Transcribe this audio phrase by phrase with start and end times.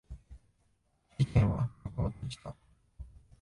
[1.19, 2.55] 事件は幕を閉じた。